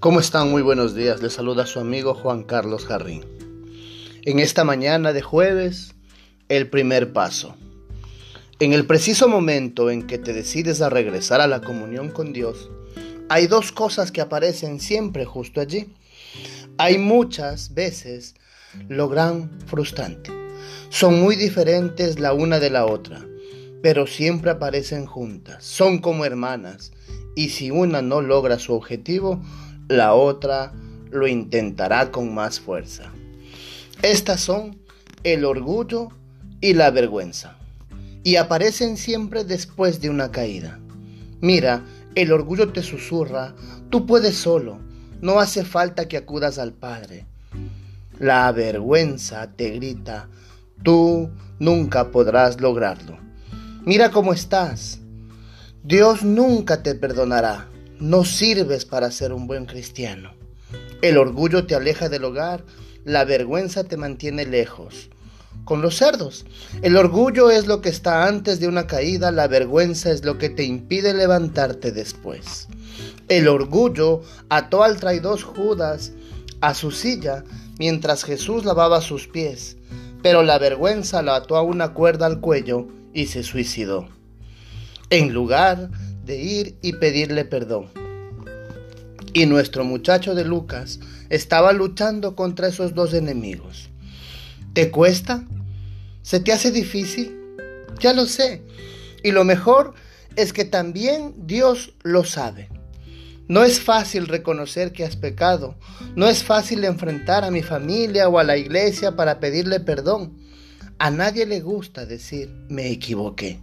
¿Cómo 0.00 0.18
están? 0.18 0.50
Muy 0.50 0.62
buenos 0.62 0.94
días. 0.94 1.20
Les 1.20 1.34
saluda 1.34 1.66
su 1.66 1.78
amigo 1.78 2.14
Juan 2.14 2.44
Carlos 2.44 2.86
Jarrín. 2.86 3.22
En 4.22 4.38
esta 4.38 4.64
mañana 4.64 5.12
de 5.12 5.20
jueves, 5.20 5.92
el 6.48 6.70
primer 6.70 7.12
paso. 7.12 7.54
En 8.60 8.72
el 8.72 8.86
preciso 8.86 9.28
momento 9.28 9.90
en 9.90 10.06
que 10.06 10.16
te 10.16 10.32
decides 10.32 10.80
a 10.80 10.88
regresar 10.88 11.42
a 11.42 11.46
la 11.46 11.60
comunión 11.60 12.08
con 12.08 12.32
Dios, 12.32 12.70
hay 13.28 13.46
dos 13.46 13.72
cosas 13.72 14.10
que 14.10 14.22
aparecen 14.22 14.80
siempre 14.80 15.26
justo 15.26 15.60
allí. 15.60 15.94
Hay 16.78 16.96
muchas 16.96 17.74
veces 17.74 18.36
lo 18.88 19.06
gran 19.10 19.50
frustrante. 19.66 20.30
Son 20.88 21.20
muy 21.20 21.36
diferentes 21.36 22.18
la 22.18 22.32
una 22.32 22.58
de 22.58 22.70
la 22.70 22.86
otra, 22.86 23.20
pero 23.82 24.06
siempre 24.06 24.50
aparecen 24.50 25.04
juntas. 25.04 25.62
Son 25.62 25.98
como 25.98 26.24
hermanas 26.24 26.90
y 27.36 27.50
si 27.50 27.70
una 27.70 28.00
no 28.00 28.22
logra 28.22 28.58
su 28.58 28.72
objetivo, 28.72 29.42
la 29.90 30.14
otra 30.14 30.72
lo 31.10 31.26
intentará 31.26 32.12
con 32.12 32.32
más 32.32 32.60
fuerza. 32.60 33.10
Estas 34.02 34.40
son 34.40 34.78
el 35.24 35.44
orgullo 35.44 36.10
y 36.60 36.74
la 36.74 36.92
vergüenza, 36.92 37.56
y 38.22 38.36
aparecen 38.36 38.96
siempre 38.96 39.42
después 39.42 40.00
de 40.00 40.08
una 40.08 40.30
caída. 40.30 40.78
Mira, 41.40 41.82
el 42.14 42.32
orgullo 42.32 42.72
te 42.72 42.84
susurra, 42.84 43.56
tú 43.90 44.06
puedes 44.06 44.36
solo, 44.36 44.78
no 45.20 45.40
hace 45.40 45.64
falta 45.64 46.06
que 46.06 46.16
acudas 46.16 46.58
al 46.58 46.72
Padre. 46.72 47.26
La 48.20 48.52
vergüenza 48.52 49.50
te 49.56 49.70
grita, 49.70 50.28
tú 50.84 51.30
nunca 51.58 52.12
podrás 52.12 52.60
lograrlo. 52.60 53.18
Mira 53.84 54.12
cómo 54.12 54.32
estás. 54.32 55.00
Dios 55.82 56.22
nunca 56.22 56.84
te 56.84 56.94
perdonará. 56.94 57.69
No 58.00 58.24
sirves 58.24 58.86
para 58.86 59.10
ser 59.10 59.34
un 59.34 59.46
buen 59.46 59.66
cristiano. 59.66 60.32
El 61.02 61.18
orgullo 61.18 61.66
te 61.66 61.74
aleja 61.74 62.08
del 62.08 62.24
hogar, 62.24 62.64
la 63.04 63.26
vergüenza 63.26 63.84
te 63.84 63.98
mantiene 63.98 64.46
lejos. 64.46 65.10
Con 65.66 65.82
los 65.82 65.96
cerdos, 65.96 66.46
el 66.80 66.96
orgullo 66.96 67.50
es 67.50 67.66
lo 67.66 67.82
que 67.82 67.90
está 67.90 68.26
antes 68.26 68.58
de 68.58 68.68
una 68.68 68.86
caída, 68.86 69.30
la 69.30 69.48
vergüenza 69.48 70.10
es 70.10 70.24
lo 70.24 70.38
que 70.38 70.48
te 70.48 70.64
impide 70.64 71.12
levantarte 71.12 71.92
después. 71.92 72.68
El 73.28 73.48
orgullo 73.48 74.22
ató 74.48 74.82
al 74.82 74.98
traidor 74.98 75.38
Judas 75.42 76.12
a 76.62 76.72
su 76.72 76.92
silla 76.92 77.44
mientras 77.78 78.24
Jesús 78.24 78.64
lavaba 78.64 79.02
sus 79.02 79.28
pies, 79.28 79.76
pero 80.22 80.42
la 80.42 80.58
vergüenza 80.58 81.20
lo 81.20 81.32
ató 81.32 81.58
a 81.58 81.62
una 81.62 81.92
cuerda 81.92 82.24
al 82.24 82.40
cuello 82.40 82.88
y 83.12 83.26
se 83.26 83.42
suicidó. 83.42 84.08
En 85.10 85.34
lugar 85.34 85.90
ir 86.36 86.76
y 86.82 86.94
pedirle 86.94 87.44
perdón. 87.44 87.90
Y 89.32 89.46
nuestro 89.46 89.84
muchacho 89.84 90.34
de 90.34 90.44
Lucas 90.44 91.00
estaba 91.28 91.72
luchando 91.72 92.34
contra 92.34 92.68
esos 92.68 92.94
dos 92.94 93.14
enemigos. 93.14 93.90
¿Te 94.72 94.90
cuesta? 94.90 95.44
¿Se 96.22 96.40
te 96.40 96.52
hace 96.52 96.70
difícil? 96.70 97.36
Ya 98.00 98.12
lo 98.12 98.26
sé. 98.26 98.62
Y 99.22 99.32
lo 99.32 99.44
mejor 99.44 99.94
es 100.36 100.52
que 100.52 100.64
también 100.64 101.34
Dios 101.46 101.94
lo 102.02 102.24
sabe. 102.24 102.68
No 103.48 103.64
es 103.64 103.80
fácil 103.80 104.28
reconocer 104.28 104.92
que 104.92 105.04
has 105.04 105.16
pecado. 105.16 105.76
No 106.14 106.28
es 106.28 106.44
fácil 106.44 106.84
enfrentar 106.84 107.44
a 107.44 107.50
mi 107.50 107.62
familia 107.62 108.28
o 108.28 108.38
a 108.38 108.44
la 108.44 108.56
iglesia 108.56 109.16
para 109.16 109.40
pedirle 109.40 109.80
perdón. 109.80 110.38
A 110.98 111.10
nadie 111.10 111.46
le 111.46 111.60
gusta 111.60 112.06
decir 112.06 112.48
me 112.68 112.90
equivoqué. 112.90 113.60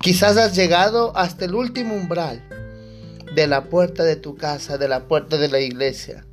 Quizás 0.00 0.36
has 0.36 0.54
llegado 0.54 1.16
hasta 1.16 1.44
el 1.44 1.54
último 1.54 1.94
umbral 1.94 2.42
de 3.34 3.46
la 3.46 3.64
puerta 3.64 4.04
de 4.04 4.16
tu 4.16 4.36
casa, 4.36 4.78
de 4.78 4.88
la 4.88 5.08
puerta 5.08 5.36
de 5.36 5.48
la 5.48 5.60
iglesia. 5.60 6.24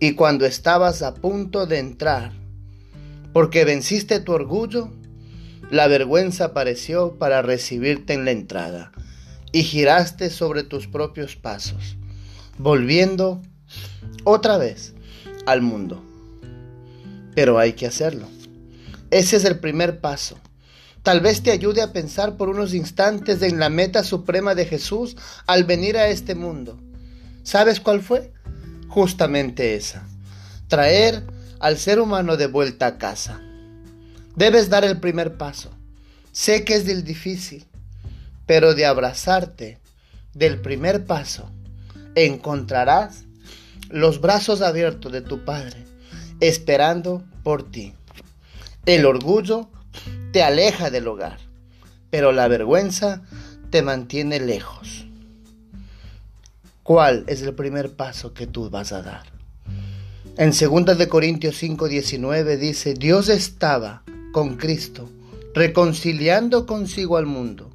Y 0.00 0.14
cuando 0.14 0.44
estabas 0.44 1.02
a 1.02 1.14
punto 1.14 1.66
de 1.66 1.78
entrar, 1.78 2.32
porque 3.32 3.64
venciste 3.64 4.20
tu 4.20 4.32
orgullo, 4.32 4.90
la 5.70 5.86
vergüenza 5.86 6.46
apareció 6.46 7.18
para 7.18 7.42
recibirte 7.42 8.12
en 8.12 8.24
la 8.24 8.30
entrada 8.30 8.92
y 9.52 9.62
giraste 9.62 10.30
sobre 10.30 10.62
tus 10.62 10.86
propios 10.88 11.36
pasos, 11.36 11.96
volviendo 12.58 13.40
otra 14.24 14.58
vez 14.58 14.94
al 15.46 15.62
mundo. 15.62 16.02
Pero 17.34 17.58
hay 17.58 17.72
que 17.72 17.86
hacerlo. 17.86 18.26
Ese 19.10 19.36
es 19.36 19.44
el 19.44 19.58
primer 19.60 20.00
paso. 20.00 20.38
Tal 21.04 21.20
vez 21.20 21.42
te 21.42 21.50
ayude 21.50 21.82
a 21.82 21.92
pensar 21.92 22.38
por 22.38 22.48
unos 22.48 22.72
instantes 22.72 23.42
en 23.42 23.60
la 23.60 23.68
meta 23.68 24.02
suprema 24.04 24.54
de 24.54 24.64
Jesús 24.64 25.18
al 25.46 25.64
venir 25.64 25.98
a 25.98 26.08
este 26.08 26.34
mundo. 26.34 26.80
¿Sabes 27.42 27.78
cuál 27.78 28.00
fue? 28.00 28.32
Justamente 28.88 29.74
esa. 29.74 30.08
Traer 30.66 31.22
al 31.60 31.76
ser 31.76 32.00
humano 32.00 32.38
de 32.38 32.46
vuelta 32.46 32.86
a 32.86 32.96
casa. 32.96 33.38
Debes 34.34 34.70
dar 34.70 34.82
el 34.82 34.98
primer 34.98 35.36
paso. 35.36 35.70
Sé 36.32 36.64
que 36.64 36.74
es 36.74 36.86
difícil, 37.04 37.66
pero 38.46 38.74
de 38.74 38.86
abrazarte 38.86 39.80
del 40.32 40.62
primer 40.62 41.04
paso, 41.04 41.50
encontrarás 42.14 43.24
los 43.90 44.22
brazos 44.22 44.62
abiertos 44.62 45.12
de 45.12 45.20
tu 45.20 45.44
Padre, 45.44 45.84
esperando 46.40 47.22
por 47.42 47.70
ti. 47.70 47.92
El 48.86 49.04
orgullo 49.04 49.68
te 50.34 50.42
aleja 50.42 50.90
del 50.90 51.06
hogar, 51.06 51.38
pero 52.10 52.32
la 52.32 52.48
vergüenza 52.48 53.22
te 53.70 53.82
mantiene 53.82 54.40
lejos. 54.40 55.06
¿Cuál 56.82 57.22
es 57.28 57.42
el 57.42 57.54
primer 57.54 57.94
paso 57.94 58.34
que 58.34 58.48
tú 58.48 58.68
vas 58.68 58.92
a 58.92 59.02
dar? 59.02 59.22
En 60.36 60.50
2 60.50 60.98
de 60.98 61.06
Corintios 61.06 61.62
5:19 61.62 62.56
dice, 62.56 62.94
Dios 62.94 63.28
estaba 63.28 64.02
con 64.32 64.56
Cristo, 64.56 65.08
reconciliando 65.54 66.66
consigo 66.66 67.16
al 67.16 67.26
mundo, 67.26 67.70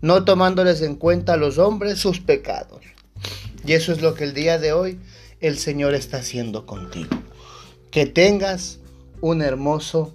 no 0.00 0.24
tomándoles 0.24 0.82
en 0.82 0.94
cuenta 0.94 1.32
a 1.32 1.36
los 1.36 1.58
hombres 1.58 1.98
sus 1.98 2.20
pecados. 2.20 2.80
Y 3.66 3.72
eso 3.72 3.90
es 3.90 4.02
lo 4.02 4.14
que 4.14 4.22
el 4.22 4.34
día 4.34 4.60
de 4.60 4.72
hoy 4.72 5.00
el 5.40 5.58
Señor 5.58 5.94
está 5.94 6.18
haciendo 6.18 6.64
contigo. 6.64 7.10
Que 7.90 8.06
tengas 8.06 8.78
un 9.20 9.42
hermoso 9.42 10.14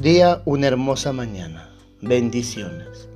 día, 0.00 0.40
una 0.46 0.66
hermosa 0.66 1.12
mañana. 1.12 1.68
Bendiciones. 2.00 3.09